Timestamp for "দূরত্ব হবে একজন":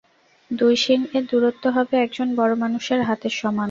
1.29-2.27